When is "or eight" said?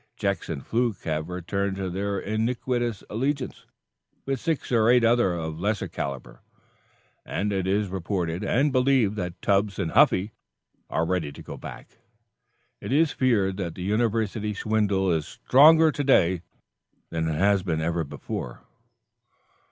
4.71-5.03